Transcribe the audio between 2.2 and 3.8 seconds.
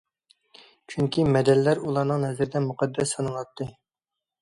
نەزىرىدە مۇقەددەس سانىلاتتى.